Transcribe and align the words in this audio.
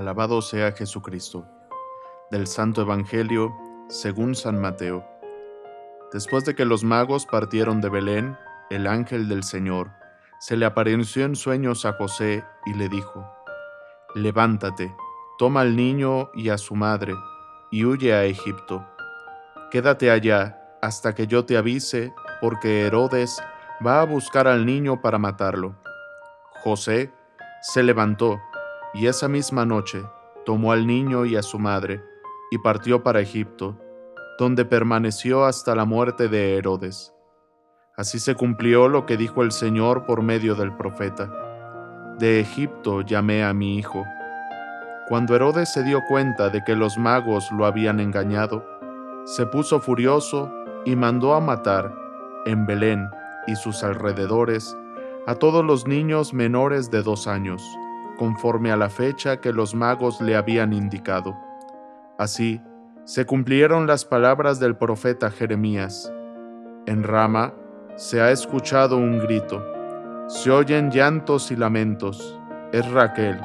Alabado 0.00 0.40
sea 0.40 0.72
Jesucristo. 0.72 1.46
Del 2.30 2.46
Santo 2.46 2.80
Evangelio 2.80 3.54
según 3.90 4.34
San 4.34 4.58
Mateo. 4.58 5.04
Después 6.10 6.46
de 6.46 6.54
que 6.54 6.64
los 6.64 6.84
magos 6.84 7.26
partieron 7.26 7.82
de 7.82 7.90
Belén, 7.90 8.38
el 8.70 8.86
ángel 8.86 9.28
del 9.28 9.42
Señor 9.44 9.90
se 10.38 10.56
le 10.56 10.64
apareció 10.64 11.26
en 11.26 11.36
sueños 11.36 11.84
a 11.84 11.92
José 11.92 12.42
y 12.64 12.72
le 12.72 12.88
dijo, 12.88 13.30
Levántate, 14.14 14.90
toma 15.36 15.60
al 15.60 15.76
niño 15.76 16.30
y 16.32 16.48
a 16.48 16.56
su 16.56 16.74
madre, 16.76 17.12
y 17.70 17.84
huye 17.84 18.14
a 18.14 18.24
Egipto. 18.24 18.82
Quédate 19.70 20.10
allá 20.10 20.78
hasta 20.80 21.14
que 21.14 21.26
yo 21.26 21.44
te 21.44 21.58
avise, 21.58 22.14
porque 22.40 22.86
Herodes 22.86 23.38
va 23.86 24.00
a 24.00 24.06
buscar 24.06 24.48
al 24.48 24.64
niño 24.64 25.02
para 25.02 25.18
matarlo. 25.18 25.76
José 26.62 27.12
se 27.60 27.82
levantó, 27.82 28.40
y 28.92 29.06
esa 29.06 29.28
misma 29.28 29.64
noche 29.64 30.02
tomó 30.44 30.72
al 30.72 30.86
niño 30.86 31.24
y 31.24 31.36
a 31.36 31.42
su 31.42 31.58
madre, 31.58 32.02
y 32.50 32.58
partió 32.58 33.02
para 33.02 33.20
Egipto, 33.20 33.78
donde 34.38 34.64
permaneció 34.64 35.44
hasta 35.44 35.74
la 35.74 35.84
muerte 35.84 36.28
de 36.28 36.56
Herodes. 36.56 37.12
Así 37.96 38.18
se 38.18 38.34
cumplió 38.34 38.88
lo 38.88 39.06
que 39.06 39.16
dijo 39.16 39.42
el 39.42 39.52
Señor 39.52 40.06
por 40.06 40.22
medio 40.22 40.54
del 40.54 40.74
profeta. 40.76 41.30
De 42.18 42.40
Egipto 42.40 43.02
llamé 43.02 43.44
a 43.44 43.52
mi 43.52 43.76
hijo. 43.76 44.04
Cuando 45.08 45.36
Herodes 45.36 45.72
se 45.72 45.82
dio 45.84 46.00
cuenta 46.08 46.48
de 46.48 46.64
que 46.64 46.74
los 46.74 46.98
magos 46.98 47.50
lo 47.52 47.66
habían 47.66 48.00
engañado, 48.00 48.64
se 49.24 49.46
puso 49.46 49.80
furioso 49.80 50.50
y 50.84 50.96
mandó 50.96 51.34
a 51.34 51.40
matar, 51.40 51.94
en 52.46 52.64
Belén 52.66 53.08
y 53.46 53.54
sus 53.54 53.84
alrededores, 53.84 54.76
a 55.26 55.34
todos 55.34 55.64
los 55.64 55.86
niños 55.86 56.32
menores 56.32 56.90
de 56.90 57.02
dos 57.02 57.26
años 57.26 57.62
conforme 58.20 58.70
a 58.70 58.76
la 58.76 58.90
fecha 58.90 59.40
que 59.40 59.50
los 59.50 59.74
magos 59.74 60.20
le 60.20 60.36
habían 60.36 60.74
indicado. 60.74 61.34
Así, 62.18 62.60
se 63.04 63.24
cumplieron 63.24 63.86
las 63.86 64.04
palabras 64.04 64.60
del 64.60 64.76
profeta 64.76 65.30
Jeremías. 65.30 66.12
En 66.84 67.02
Rama 67.02 67.54
se 67.96 68.20
ha 68.20 68.30
escuchado 68.30 68.98
un 68.98 69.20
grito, 69.20 69.64
se 70.28 70.50
oyen 70.50 70.90
llantos 70.90 71.50
y 71.50 71.56
lamentos. 71.56 72.38
Es 72.72 72.86
Raquel, 72.90 73.40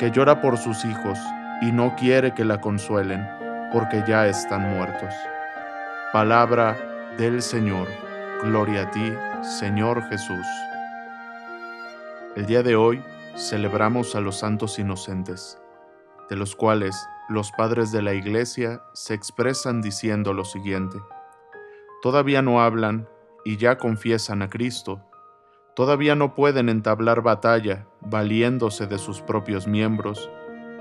que 0.00 0.10
llora 0.10 0.40
por 0.40 0.58
sus 0.58 0.84
hijos 0.84 1.16
y 1.62 1.70
no 1.70 1.94
quiere 1.94 2.34
que 2.34 2.44
la 2.44 2.60
consuelen, 2.60 3.24
porque 3.72 4.02
ya 4.04 4.26
están 4.26 4.68
muertos. 4.68 5.14
Palabra 6.12 6.76
del 7.16 7.40
Señor. 7.40 7.86
Gloria 8.42 8.82
a 8.82 8.90
ti, 8.90 9.12
Señor 9.42 10.02
Jesús. 10.08 10.46
El 12.34 12.46
día 12.46 12.64
de 12.64 12.74
hoy 12.74 13.00
celebramos 13.38 14.16
a 14.16 14.20
los 14.20 14.40
santos 14.40 14.80
inocentes, 14.80 15.60
de 16.28 16.34
los 16.34 16.56
cuales 16.56 16.96
los 17.28 17.52
padres 17.52 17.92
de 17.92 18.02
la 18.02 18.12
Iglesia 18.12 18.82
se 18.94 19.14
expresan 19.14 19.80
diciendo 19.80 20.32
lo 20.32 20.44
siguiente. 20.44 20.98
Todavía 22.02 22.42
no 22.42 22.60
hablan 22.60 23.08
y 23.44 23.56
ya 23.56 23.78
confiesan 23.78 24.42
a 24.42 24.50
Cristo. 24.50 25.00
Todavía 25.76 26.16
no 26.16 26.34
pueden 26.34 26.68
entablar 26.68 27.22
batalla 27.22 27.86
valiéndose 28.00 28.88
de 28.88 28.98
sus 28.98 29.20
propios 29.20 29.68
miembros 29.68 30.28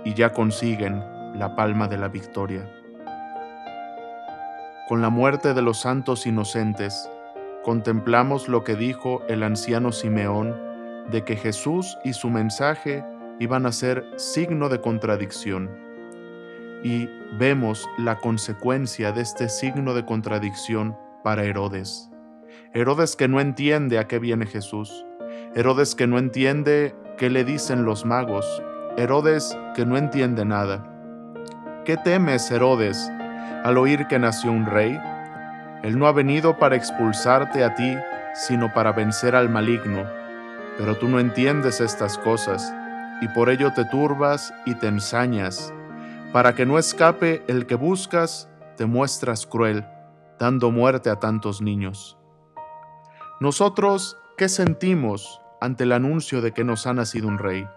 y 0.04 0.16
ya 0.16 0.34
consiguen 0.34 1.04
la 1.38 1.56
palma 1.56 1.88
de 1.88 1.98
la 1.98 2.08
victoria. 2.08 2.74
Con 4.88 5.02
la 5.02 5.10
muerte 5.10 5.54
de 5.54 5.62
los 5.62 5.81
santos 5.81 6.26
inocentes, 6.26 7.08
contemplamos 7.64 8.48
lo 8.48 8.64
que 8.64 8.76
dijo 8.76 9.22
el 9.28 9.44
anciano 9.44 9.92
Simeón 9.92 10.67
de 11.12 11.23
que 11.23 11.35
Jesús 11.35 11.97
y 12.03 12.13
su 12.13 12.29
mensaje 12.29 13.03
iban 13.40 13.66
a 13.66 13.72
ser 13.72 14.06
signo 14.18 14.69
de 14.69 14.81
contradicción. 14.81 15.69
Y 16.84 17.09
vemos 17.38 17.88
la 17.97 18.18
consecuencia 18.18 19.12
de 19.12 19.22
este 19.22 19.50
signo 19.50 19.94
de 19.94 20.06
contradicción 20.06 20.97
para 21.23 21.44
Herodes. 21.44 22.09
Herodes 22.73 23.16
que 23.16 23.28
no 23.28 23.40
entiende 23.40 24.00
a 24.00 24.07
qué 24.07 24.19
viene 24.19 24.45
Jesús. 24.45 25.06
Herodes 25.56 25.95
que 25.95 26.07
no 26.07 26.18
entiende 26.18 26.95
qué 27.18 27.29
le 27.29 27.44
dicen 27.44 27.85
los 27.85 28.06
magos. 28.06 28.62
Herodes 28.97 29.57
que 29.75 29.85
no 29.85 29.97
entiende 29.97 30.45
nada. 30.45 30.94
¿Qué 31.85 31.97
temes, 31.97 32.51
Herodes, 32.51 33.09
al 33.63 33.78
oír 33.78 34.07
que 34.07 34.19
nació 34.19 34.51
un 34.51 34.66
rey? 34.66 35.00
Él 35.84 35.97
no 35.97 36.07
ha 36.07 36.12
venido 36.12 36.57
para 36.57 36.75
expulsarte 36.75 37.63
a 37.63 37.75
ti, 37.75 37.95
sino 38.34 38.74
para 38.74 38.91
vencer 38.91 39.35
al 39.35 39.50
maligno 39.50 40.17
pero 40.78 40.96
tú 40.98 41.08
no 41.08 41.20
entiendes 41.20 41.82
estas 41.82 42.18
cosas, 42.18 42.74
y 43.22 43.28
por 43.30 43.50
ello 43.50 43.74
te 43.74 43.86
turbas 43.86 44.54
y 44.66 44.76
te 44.76 44.88
ensañas. 44.88 45.74
Para 46.32 46.54
que 46.54 46.66
no 46.66 46.78
escape 46.78 47.44
el 47.48 47.66
que 47.66 47.76
buscas, 47.76 48.50
te 48.76 48.86
muestras 48.86 49.48
cruel, 49.48 49.86
dando 50.40 50.70
muerte 50.72 51.10
a 51.10 51.20
tantos 51.20 51.62
niños. 51.62 52.18
Nosotros, 53.40 54.18
¿qué 54.38 54.50
sentimos 54.50 55.42
ante 55.60 55.84
el 55.84 55.92
anuncio 55.94 56.42
de 56.42 56.52
que 56.54 56.64
nos 56.64 56.86
ha 56.86 56.94
nacido 56.94 57.28
un 57.28 57.40
rey? 57.40 57.68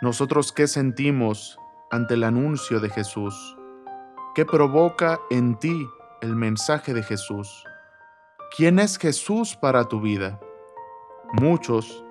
Nosotros, 0.00 0.52
¿qué 0.52 0.66
sentimos 0.66 1.58
ante 1.90 2.14
el 2.14 2.24
anuncio 2.24 2.80
de 2.80 2.88
Jesús? 2.88 3.56
¿Qué 4.34 4.46
provoca 4.46 5.18
en 5.30 5.58
ti 5.58 5.86
el 6.22 6.36
mensaje 6.36 6.94
de 6.94 7.02
Jesús? 7.02 7.64
¿Quién 8.56 8.78
es 8.78 8.98
Jesús 8.98 9.56
para 9.56 9.84
tu 9.84 10.00
vida? 10.00 10.40
Muchos, 11.32 12.04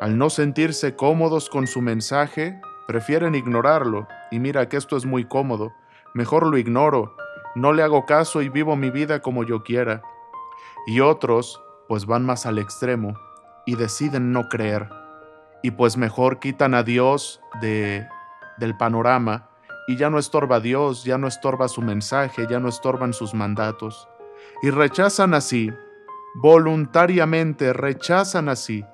al 0.00 0.16
no 0.16 0.30
sentirse 0.30 0.94
cómodos 0.94 1.50
con 1.50 1.66
su 1.66 1.80
mensaje, 1.80 2.60
prefieren 2.86 3.34
ignorarlo, 3.34 4.06
y 4.30 4.38
mira 4.38 4.68
que 4.68 4.76
esto 4.76 4.96
es 4.96 5.04
muy 5.04 5.24
cómodo, 5.24 5.72
mejor 6.14 6.46
lo 6.46 6.56
ignoro, 6.56 7.16
no 7.56 7.72
le 7.72 7.82
hago 7.82 8.06
caso 8.06 8.40
y 8.40 8.48
vivo 8.48 8.76
mi 8.76 8.90
vida 8.90 9.20
como 9.20 9.42
yo 9.42 9.64
quiera. 9.64 10.02
Y 10.86 11.00
otros, 11.00 11.60
pues 11.88 12.06
van 12.06 12.24
más 12.24 12.46
al 12.46 12.58
extremo 12.58 13.14
y 13.66 13.74
deciden 13.74 14.32
no 14.32 14.48
creer, 14.48 14.88
y 15.64 15.72
pues 15.72 15.96
mejor 15.96 16.38
quitan 16.38 16.74
a 16.74 16.84
Dios 16.84 17.40
de, 17.60 18.06
del 18.58 18.76
panorama 18.76 19.48
y 19.88 19.96
ya 19.96 20.08
no 20.08 20.20
estorba 20.20 20.56
a 20.56 20.60
Dios, 20.60 21.02
ya 21.02 21.18
no 21.18 21.26
estorba 21.26 21.66
su 21.66 21.82
mensaje, 21.82 22.46
ya 22.48 22.60
no 22.60 22.68
estorban 22.68 23.12
sus 23.12 23.34
mandatos, 23.34 24.08
y 24.62 24.70
rechazan 24.70 25.34
así 25.34 25.72
voluntariamente 26.34 27.72
rechazan 27.72 28.48
así 28.48 28.84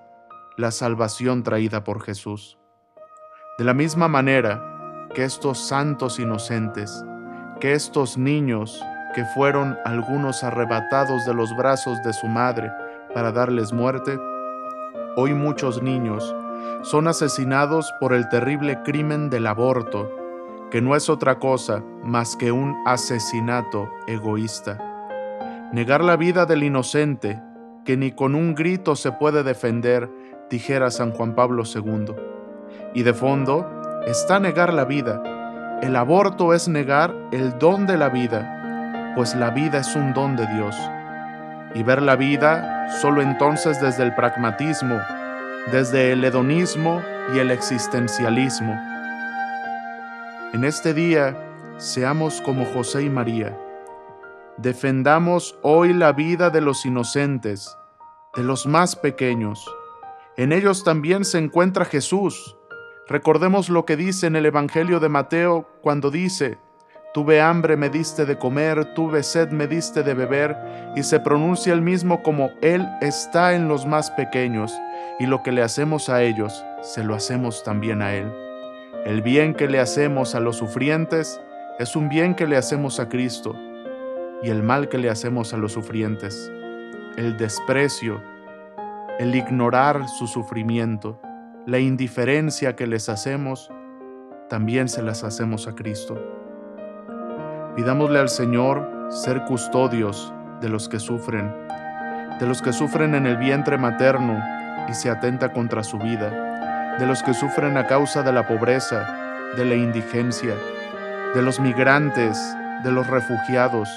la 0.57 0.73
salvación 0.73 1.45
traída 1.45 1.85
por 1.85 2.03
Jesús. 2.03 2.59
De 3.59 3.65
la 3.65 3.75
misma 3.75 4.09
manera 4.09 5.09
que 5.15 5.23
estos 5.23 5.59
santos 5.59 6.19
inocentes, 6.19 7.05
que 7.61 7.75
estos 7.75 8.19
niños 8.19 8.83
que 9.15 9.25
fueron 9.25 9.79
algunos 9.85 10.43
arrebatados 10.43 11.25
de 11.27 11.35
los 11.35 11.57
brazos 11.57 12.03
de 12.03 12.13
su 12.13 12.27
madre 12.27 12.73
para 13.15 13.31
darles 13.31 13.73
muerte, 13.73 14.19
hoy 15.17 15.33
muchos 15.33 15.81
niños 15.81 16.35
son 16.83 17.07
asesinados 17.07 17.93
por 18.01 18.13
el 18.13 18.29
terrible 18.29 18.83
crimen 18.83 19.31
del 19.31 19.47
aborto, 19.47 20.11
que 20.71 20.83
no 20.83 20.97
es 20.97 21.09
otra 21.09 21.39
cosa 21.39 21.83
más 22.03 22.37
que 22.37 22.53
un 22.53 22.77
asesinato 22.85 23.89
egoísta 24.07 24.88
negar 25.73 26.03
la 26.03 26.17
vida 26.17 26.47
del 26.47 26.63
inocente, 26.63 27.43
que 27.85 27.97
ni 27.97 28.13
con 28.13 28.35
un 28.35 28.55
grito 28.55 28.97
se 28.97 29.13
puede 29.13 29.43
defender, 29.43 30.09
dijera 30.51 30.91
San 30.91 31.13
Juan 31.13 31.35
Pablo 31.35 31.65
II. 31.65 32.15
Y 32.95 33.03
de 33.03 33.13
fondo 33.13 33.67
está 34.07 34.41
negar 34.41 34.73
la 34.73 34.85
vida. 34.85 35.23
El 35.83 35.95
aborto 35.97 36.55
es 36.55 36.69
negar 36.69 37.15
el 37.33 37.59
don 37.59 37.87
de 37.87 37.99
la 37.99 38.09
vida, 38.09 39.13
pues 39.15 39.35
la 39.35 39.51
vida 39.51 39.79
es 39.79 39.95
un 39.95 40.15
don 40.15 40.37
de 40.37 40.47
Dios. 40.47 40.75
Y 41.75 41.83
ver 41.83 42.01
la 42.01 42.17
vida 42.17 42.89
solo 43.01 43.21
entonces 43.21 43.81
desde 43.81 44.05
el 44.05 44.15
pragmatismo, 44.15 44.99
desde 45.71 46.13
el 46.13 46.25
hedonismo 46.25 47.03
y 47.35 47.39
el 47.39 47.51
existencialismo. 47.51 48.73
En 50.55 50.65
este 50.65 50.95
día, 50.95 51.37
seamos 51.77 52.41
como 52.41 52.65
José 52.65 53.03
y 53.03 53.11
María 53.11 53.55
Defendamos 54.59 55.57
hoy 55.63 55.93
la 55.93 56.13
vida 56.13 56.51
de 56.51 56.61
los 56.61 56.85
inocentes, 56.85 57.79
de 58.35 58.43
los 58.43 58.67
más 58.67 58.97
pequeños. 58.97 59.65
En 60.37 60.53
ellos 60.53 60.83
también 60.83 61.25
se 61.25 61.39
encuentra 61.39 61.85
Jesús. 61.85 62.57
Recordemos 63.07 63.69
lo 63.69 63.85
que 63.85 63.97
dice 63.97 64.27
en 64.27 64.35
el 64.35 64.47
Evangelio 64.47 64.99
de 64.99 65.09
Mateo 65.09 65.69
cuando 65.81 66.11
dice, 66.11 66.59
Tuve 67.15 67.41
hambre, 67.41 67.77
me 67.77 67.89
diste 67.89 68.27
de 68.27 68.37
comer, 68.37 68.95
tuve 68.95 69.23
sed, 69.23 69.51
me 69.51 69.69
diste 69.69 70.03
de 70.03 70.15
beber, 70.15 70.57
y 70.97 71.05
se 71.05 71.21
pronuncia 71.21 71.73
el 71.73 71.81
mismo 71.81 72.25
como 72.25 72.51
Él 72.61 72.85
está 73.01 73.55
en 73.55 73.69
los 73.69 73.87
más 73.87 74.11
pequeños, 74.11 74.75
y 75.21 75.27
lo 75.27 75.45
que 75.45 75.53
le 75.53 75.63
hacemos 75.63 76.09
a 76.09 76.25
ellos, 76.25 76.65
se 76.83 77.05
lo 77.05 77.15
hacemos 77.15 77.63
también 77.63 78.03
a 78.03 78.13
Él. 78.13 78.33
El 79.05 79.23
bien 79.23 79.55
que 79.55 79.69
le 79.69 79.79
hacemos 79.79 80.35
a 80.35 80.41
los 80.41 80.57
sufrientes 80.57 81.41
es 81.79 81.95
un 81.95 82.09
bien 82.09 82.35
que 82.35 82.49
le 82.49 82.57
hacemos 82.57 82.99
a 82.99 83.09
Cristo 83.09 83.55
y 84.43 84.51
el 84.51 84.63
mal 84.63 84.89
que 84.89 84.99
le 84.99 85.11
hacemos 85.11 85.53
a 85.53 85.57
los 85.57 85.73
sufrientes, 85.73 86.51
el 87.17 87.37
desprecio, 87.37 88.23
el 89.19 89.35
ignorar 89.35 90.09
su 90.09 90.27
sufrimiento, 90.27 91.21
la 91.67 91.79
indiferencia 91.81 92.77
que 92.77 92.87
les 92.87 93.09
hacemos, 93.09 93.71
también 94.49 94.89
se 94.89 95.03
las 95.03 95.25
hacemos 95.25 95.67
a 95.67 95.75
Cristo. 95.75 96.17
Pidámosle 97.77 98.21
al 98.21 98.29
Señor 98.29 98.89
ser 99.11 99.45
custodios 99.45 100.33
de 100.61 100.69
los 100.69 100.89
que 100.89 100.99
sufren, 100.99 101.53
de 102.39 102.47
los 102.47 102.63
que 102.63 102.73
sufren 102.73 103.15
en 103.15 103.27
el 103.27 103.37
vientre 103.37 103.77
materno 103.77 104.41
y 104.89 104.95
se 104.95 105.11
atenta 105.11 105.53
contra 105.53 105.83
su 105.83 105.99
vida, 105.99 106.97
de 106.99 107.07
los 107.07 107.23
que 107.23 107.35
sufren 107.35 107.77
a 107.77 107.87
causa 107.87 108.23
de 108.23 108.33
la 108.33 108.47
pobreza, 108.47 109.07
de 109.57 109.65
la 109.65 109.75
indigencia, 109.75 110.55
de 111.35 111.43
los 111.43 111.61
migrantes, 111.61 112.39
de 112.85 112.93
los 112.93 113.07
refugiados, 113.09 113.89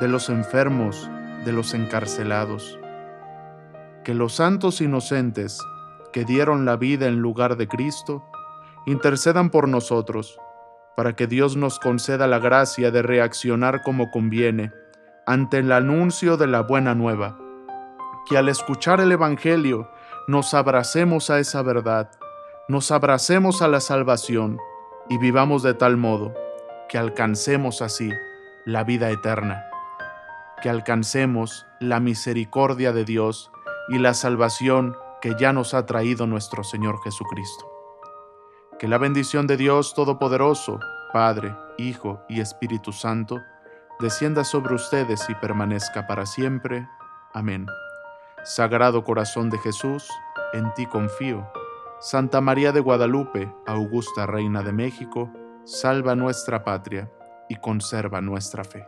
de 0.00 0.08
los 0.08 0.28
enfermos, 0.28 1.10
de 1.44 1.52
los 1.52 1.74
encarcelados. 1.74 2.78
Que 4.04 4.14
los 4.14 4.34
santos 4.34 4.80
inocentes 4.80 5.60
que 6.12 6.24
dieron 6.24 6.64
la 6.64 6.76
vida 6.76 7.06
en 7.06 7.20
lugar 7.20 7.56
de 7.56 7.68
Cristo, 7.68 8.24
intercedan 8.86 9.50
por 9.50 9.68
nosotros, 9.68 10.38
para 10.96 11.14
que 11.14 11.26
Dios 11.26 11.56
nos 11.56 11.78
conceda 11.78 12.26
la 12.26 12.38
gracia 12.38 12.90
de 12.90 13.02
reaccionar 13.02 13.82
como 13.82 14.10
conviene 14.10 14.72
ante 15.26 15.58
el 15.58 15.70
anuncio 15.72 16.36
de 16.36 16.46
la 16.46 16.62
buena 16.62 16.94
nueva, 16.94 17.38
que 18.28 18.38
al 18.38 18.48
escuchar 18.48 19.00
el 19.00 19.12
Evangelio 19.12 19.90
nos 20.26 20.54
abracemos 20.54 21.30
a 21.30 21.38
esa 21.38 21.62
verdad, 21.62 22.10
nos 22.68 22.90
abracemos 22.90 23.62
a 23.62 23.68
la 23.68 23.80
salvación 23.80 24.58
y 25.08 25.18
vivamos 25.18 25.62
de 25.62 25.74
tal 25.74 25.96
modo 25.96 26.34
que 26.88 26.98
alcancemos 26.98 27.82
así 27.82 28.10
la 28.64 28.84
vida 28.84 29.10
eterna, 29.10 29.64
que 30.62 30.68
alcancemos 30.68 31.66
la 31.80 32.00
misericordia 32.00 32.92
de 32.92 33.04
Dios 33.04 33.50
y 33.88 33.98
la 33.98 34.14
salvación 34.14 34.96
que 35.20 35.34
ya 35.38 35.52
nos 35.52 35.74
ha 35.74 35.86
traído 35.86 36.26
nuestro 36.26 36.64
Señor 36.64 37.00
Jesucristo. 37.02 37.70
Que 38.78 38.88
la 38.88 38.98
bendición 38.98 39.46
de 39.46 39.56
Dios 39.56 39.94
Todopoderoso, 39.94 40.78
Padre, 41.12 41.54
Hijo 41.78 42.22
y 42.28 42.40
Espíritu 42.40 42.92
Santo, 42.92 43.40
descienda 43.98 44.44
sobre 44.44 44.74
ustedes 44.74 45.28
y 45.28 45.34
permanezca 45.34 46.06
para 46.06 46.26
siempre. 46.26 46.88
Amén. 47.32 47.66
Sagrado 48.44 49.02
Corazón 49.04 49.50
de 49.50 49.58
Jesús, 49.58 50.08
en 50.52 50.72
ti 50.74 50.86
confío. 50.86 51.50
Santa 52.00 52.40
María 52.40 52.70
de 52.70 52.80
Guadalupe, 52.80 53.52
Augusta 53.66 54.26
Reina 54.26 54.62
de 54.62 54.72
México, 54.72 55.30
salva 55.64 56.14
nuestra 56.14 56.62
patria 56.62 57.10
y 57.48 57.56
conserva 57.56 58.20
nuestra 58.20 58.62
fe. 58.62 58.86